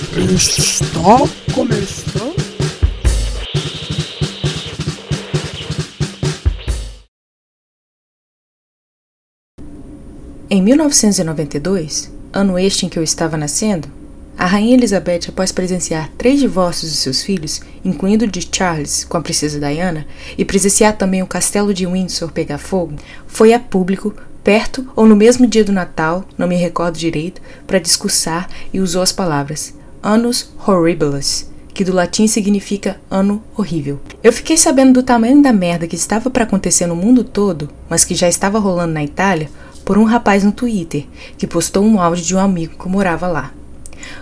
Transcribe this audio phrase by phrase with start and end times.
[0.00, 2.34] Está começando.
[10.48, 13.88] Em 1992, ano este em que eu estava nascendo,
[14.38, 19.18] a Rainha Elizabeth, após presenciar três divórcios de seus filhos, incluindo o de Charles com
[19.18, 20.06] a princesa Diana,
[20.38, 22.96] e presenciar também o castelo de Windsor pegar fogo,
[23.26, 27.78] foi a público, perto ou no mesmo dia do Natal, não me recordo direito, para
[27.78, 34.00] discursar e usou as palavras Annus Horribilis, que do latim significa ano horrível.
[34.22, 38.02] Eu fiquei sabendo do tamanho da merda que estava para acontecer no mundo todo, mas
[38.02, 39.50] que já estava rolando na Itália,
[39.84, 41.04] por um rapaz no Twitter
[41.36, 43.52] que postou um áudio de um amigo que morava lá.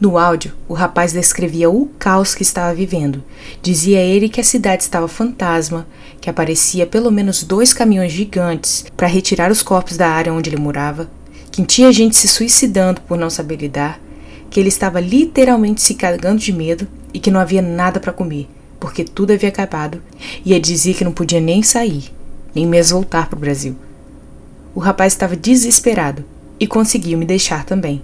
[0.00, 3.22] No áudio, o rapaz descrevia o caos que estava vivendo.
[3.62, 5.86] Dizia ele que a cidade estava fantasma,
[6.20, 10.56] que aparecia pelo menos dois caminhões gigantes para retirar os corpos da área onde ele
[10.56, 11.08] morava,
[11.52, 14.00] que tinha gente se suicidando por não saber lidar,
[14.50, 18.48] que ele estava literalmente se cagando de medo e que não havia nada para comer,
[18.78, 20.02] porque tudo havia acabado,
[20.44, 22.12] e ele dizia que não podia nem sair,
[22.54, 23.76] nem mesmo voltar para o Brasil.
[24.74, 26.24] O rapaz estava desesperado
[26.58, 28.02] e conseguiu me deixar também.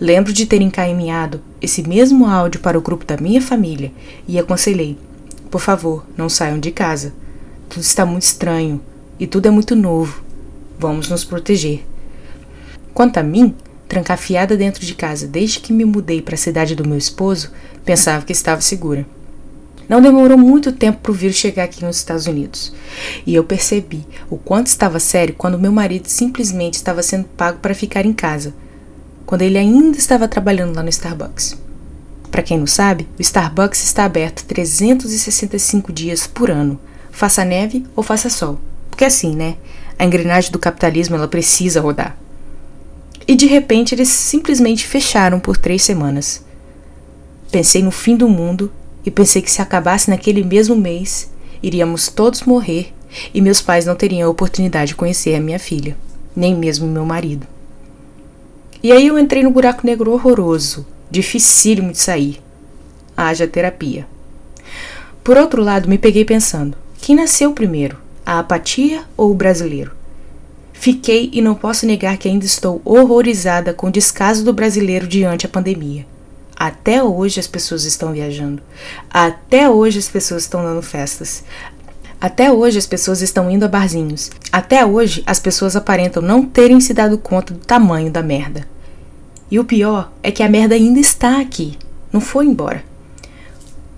[0.00, 3.92] Lembro de ter encaminhado esse mesmo áudio para o grupo da minha família
[4.26, 4.96] e aconselhei:
[5.50, 7.12] por favor, não saiam de casa.
[7.68, 8.80] Tudo está muito estranho
[9.18, 10.22] e tudo é muito novo.
[10.78, 11.84] Vamos nos proteger.
[12.94, 13.54] Quanto a mim,
[13.90, 17.50] trancafiada dentro de casa desde que me mudei para a cidade do meu esposo,
[17.84, 19.04] pensava que estava segura.
[19.88, 22.72] Não demorou muito tempo para o vírus chegar aqui nos Estados Unidos.
[23.26, 27.74] E eu percebi o quanto estava sério quando meu marido simplesmente estava sendo pago para
[27.74, 28.54] ficar em casa
[29.26, 31.56] quando ele ainda estava trabalhando lá no Starbucks.
[32.30, 36.78] Para quem não sabe, o Starbucks está aberto 365 dias por ano,
[37.10, 38.60] faça neve ou faça sol.
[38.88, 39.56] Porque assim, né?
[39.98, 42.16] A engrenagem do capitalismo ela precisa rodar.
[43.30, 46.44] E de repente eles simplesmente fecharam por três semanas.
[47.48, 48.72] Pensei no fim do mundo
[49.06, 51.30] e pensei que se acabasse naquele mesmo mês,
[51.62, 52.92] iríamos todos morrer
[53.32, 55.96] e meus pais não teriam a oportunidade de conhecer a minha filha,
[56.34, 57.46] nem mesmo meu marido.
[58.82, 62.42] E aí eu entrei no buraco negro horroroso, dificílimo de sair.
[63.16, 64.08] Haja terapia.
[65.22, 67.96] Por outro lado, me peguei pensando: quem nasceu primeiro,
[68.26, 69.99] a apatia ou o brasileiro?
[70.80, 75.44] Fiquei e não posso negar que ainda estou horrorizada com o descaso do brasileiro diante
[75.44, 76.06] a pandemia.
[76.56, 78.62] Até hoje as pessoas estão viajando.
[79.10, 81.44] Até hoje as pessoas estão dando festas.
[82.18, 84.30] Até hoje as pessoas estão indo a barzinhos.
[84.50, 88.66] Até hoje as pessoas aparentam não terem se dado conta do tamanho da merda.
[89.50, 91.76] E o pior é que a merda ainda está aqui,
[92.10, 92.82] não foi embora.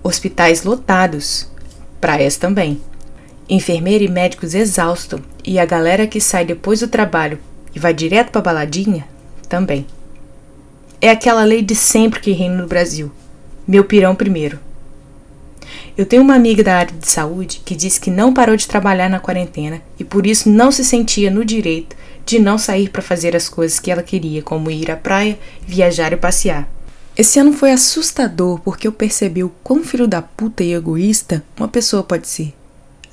[0.03, 1.47] Hospitais lotados,
[2.01, 2.81] praias também.
[3.49, 7.39] Enfermeira e médicos exaustos e a galera que sai depois do trabalho
[7.75, 9.05] e vai direto pra baladinha
[9.49, 9.85] também.
[11.01, 13.11] É aquela lei de sempre que reina no Brasil.
[13.67, 14.59] Meu pirão primeiro.
[15.97, 19.09] Eu tenho uma amiga da área de saúde que disse que não parou de trabalhar
[19.09, 23.35] na quarentena e por isso não se sentia no direito de não sair para fazer
[23.35, 25.37] as coisas que ela queria, como ir à praia,
[25.67, 26.67] viajar e passear.
[27.15, 31.67] Esse ano foi assustador porque eu percebi o quão filho da puta e egoísta uma
[31.67, 32.53] pessoa pode ser.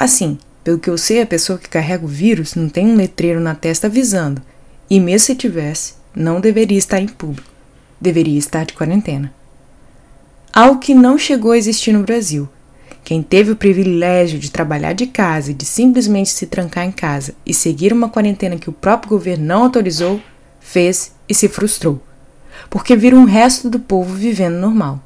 [0.01, 3.39] Assim, pelo que eu sei, a pessoa que carrega o vírus não tem um letreiro
[3.39, 4.41] na testa avisando,
[4.89, 7.51] e mesmo se tivesse, não deveria estar em público,
[8.01, 9.31] deveria estar de quarentena.
[10.55, 12.49] Algo que não chegou a existir no Brasil,
[13.05, 17.35] quem teve o privilégio de trabalhar de casa e de simplesmente se trancar em casa
[17.45, 20.19] e seguir uma quarentena que o próprio governo não autorizou,
[20.61, 22.01] fez e se frustrou,
[22.71, 24.99] porque viram um resto do povo vivendo normal.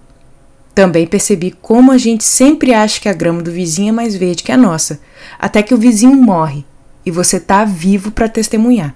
[0.75, 4.43] Também percebi como a gente sempre acha que a grama do vizinho é mais verde
[4.43, 5.01] que a nossa,
[5.39, 6.65] até que o vizinho morre
[7.07, 8.95] e você tá vivo para testemunhar.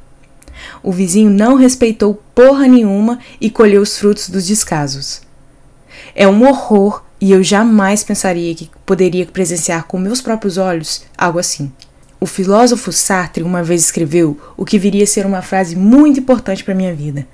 [0.83, 5.23] O vizinho não respeitou porra nenhuma e colheu os frutos dos descasos.
[6.15, 11.39] É um horror e eu jamais pensaria que poderia presenciar com meus próprios olhos algo
[11.39, 11.71] assim.
[12.21, 16.65] O filósofo Sartre uma vez escreveu o que viria a ser uma frase muito importante
[16.65, 17.27] para minha vida.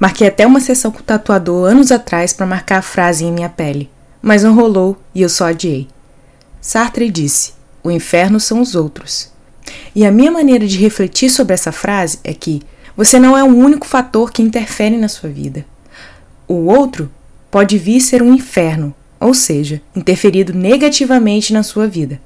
[0.00, 3.50] Marquei até uma sessão com o tatuador anos atrás para marcar a frase em minha
[3.50, 3.90] pele,
[4.22, 5.88] mas não rolou e eu só adiei.
[6.58, 7.52] Sartre disse:
[7.82, 9.30] O inferno são os outros.
[9.94, 12.62] E a minha maneira de refletir sobre essa frase é que
[12.96, 15.66] você não é o único fator que interfere na sua vida.
[16.48, 17.10] O outro
[17.50, 22.18] pode vir ser um inferno, ou seja, interferido negativamente na sua vida.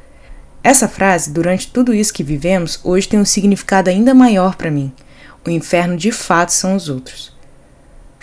[0.63, 4.93] Essa frase, durante tudo isso que vivemos, hoje tem um significado ainda maior para mim.
[5.45, 7.34] O inferno de fato são os outros.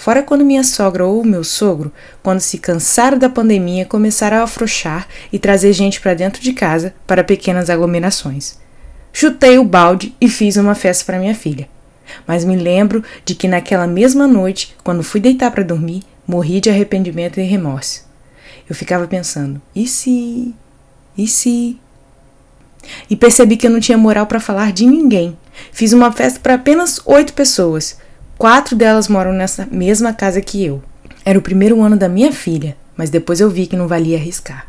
[0.01, 1.92] Fora quando minha sogra ou meu sogro,
[2.24, 6.95] quando se cansaram da pandemia, começaram a afrouxar e trazer gente para dentro de casa
[7.06, 8.57] para pequenas aglomerações.
[9.13, 11.69] Chutei o balde e fiz uma festa para minha filha.
[12.25, 16.71] Mas me lembro de que naquela mesma noite, quando fui deitar para dormir, Morri de
[16.71, 18.04] arrependimento e remorso.
[18.68, 20.56] Eu ficava pensando: e se?
[21.15, 21.80] E se?
[23.07, 25.38] E percebi que eu não tinha moral para falar de ninguém.
[25.71, 28.00] Fiz uma festa para apenas oito pessoas.
[28.41, 30.81] Quatro delas moram nessa mesma casa que eu.
[31.23, 34.65] Era o primeiro ano da minha filha, mas depois eu vi que não valia arriscar.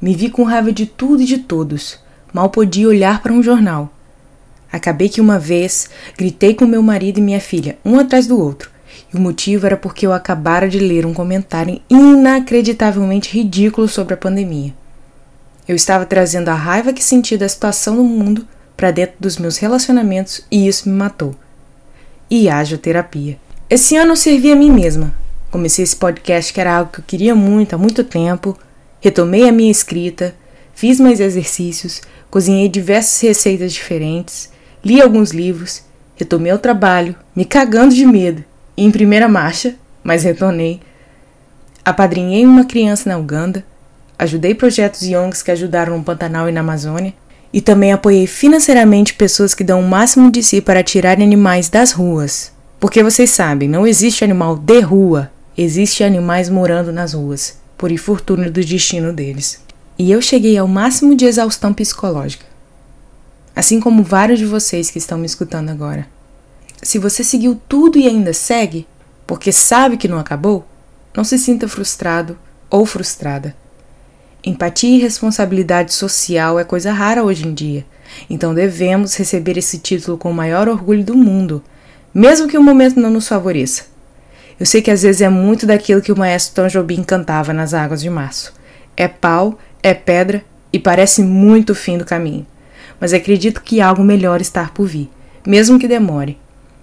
[0.00, 1.98] Me vi com raiva de tudo e de todos.
[2.32, 3.92] Mal podia olhar para um jornal.
[4.70, 8.70] Acabei que uma vez gritei com meu marido e minha filha, um atrás do outro.
[9.12, 14.18] E o motivo era porque eu acabara de ler um comentário inacreditavelmente ridículo sobre a
[14.18, 14.72] pandemia.
[15.66, 19.56] Eu estava trazendo a raiva que senti da situação no mundo para dentro dos meus
[19.56, 21.34] relacionamentos e isso me matou.
[22.30, 23.38] E haja terapia.
[23.68, 25.14] Esse ano eu servi a mim mesma.
[25.50, 28.58] Comecei esse podcast que era algo que eu queria muito há muito tempo,
[29.00, 30.34] retomei a minha escrita,
[30.74, 34.50] fiz mais exercícios, cozinhei diversas receitas diferentes,
[34.84, 35.82] li alguns livros,
[36.16, 38.44] retomei o trabalho, me cagando de medo,
[38.76, 40.80] e em primeira marcha, mas retornei.
[41.84, 43.64] Apadrinhei uma criança na Uganda,
[44.16, 47.12] Ajudei projetos Youngs que ajudaram no Pantanal e na Amazônia.
[47.54, 51.92] E também apoiei financeiramente pessoas que dão o máximo de si para tirar animais das
[51.92, 52.50] ruas.
[52.80, 58.50] Porque vocês sabem, não existe animal de rua, existe animais morando nas ruas, por infortúnio
[58.50, 59.60] do destino deles.
[59.96, 62.44] E eu cheguei ao máximo de exaustão psicológica.
[63.54, 66.08] Assim como vários de vocês que estão me escutando agora.
[66.82, 68.84] Se você seguiu tudo e ainda segue,
[69.28, 70.66] porque sabe que não acabou,
[71.16, 72.36] não se sinta frustrado
[72.68, 73.54] ou frustrada.
[74.46, 77.82] Empatia e responsabilidade social é coisa rara hoje em dia,
[78.28, 81.64] então devemos receber esse título com o maior orgulho do mundo,
[82.12, 83.86] mesmo que o momento não nos favoreça.
[84.60, 87.72] Eu sei que às vezes é muito daquilo que o maestro Tom Jobim cantava nas
[87.72, 88.52] águas de março.
[88.94, 92.46] É pau, é pedra e parece muito o fim do caminho.
[93.00, 95.10] Mas acredito que algo melhor está por vir,
[95.46, 96.38] mesmo que demore.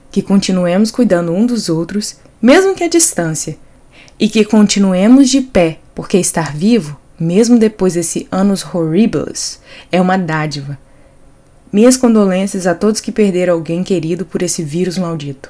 [0.10, 3.56] Que continuemos cuidando um dos outros, mesmo que à distância.
[4.20, 9.60] E que continuemos de pé, porque estar vivo mesmo depois desse anos horribles,
[9.92, 10.78] é uma dádiva.
[11.72, 15.50] Minhas condolências a todos que perderam alguém querido por esse vírus maldito.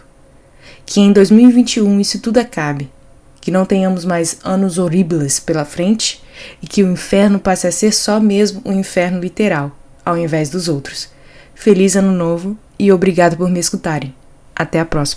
[0.86, 2.92] Que em 2021 isso tudo acabe,
[3.40, 6.22] que não tenhamos mais anos horribles pela frente
[6.62, 9.72] e que o inferno passe a ser só mesmo um inferno literal,
[10.06, 11.10] ao invés dos outros.
[11.56, 14.14] Feliz Ano Novo e obrigado por me escutarem.
[14.56, 15.10] Até a próxima.